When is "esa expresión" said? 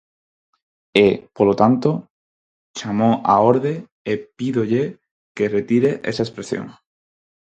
6.11-6.65